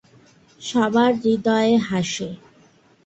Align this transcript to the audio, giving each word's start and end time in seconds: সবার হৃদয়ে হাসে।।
সবার 0.61 1.11
হৃদয়ে 1.21 1.73
হাসে।। 1.87 2.29